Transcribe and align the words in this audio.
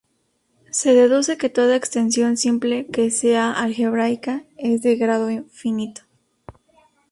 Se 0.71 0.95
deduce 0.95 1.37
que 1.37 1.49
toda 1.51 1.75
extensión 1.75 2.35
simple 2.35 2.87
que 2.87 3.11
sea 3.11 3.51
algebraica 3.51 4.43
es 4.57 4.81
de 4.81 4.95
grado 4.95 5.29
finito. 5.51 6.01